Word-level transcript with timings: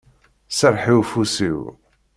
Serreḥ 0.57 0.83
i 0.93 0.93
ufus-iw. 0.99 1.59